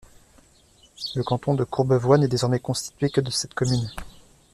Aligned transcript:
Le 1.13 1.21
canton 1.23 1.53
de 1.53 1.63
Courbevoie 1.63 2.17
n'est 2.17 2.27
désormais 2.27 2.59
constitué 2.59 3.11
que 3.11 3.21
de 3.21 3.29
cette 3.29 3.53
commune. 3.53 3.87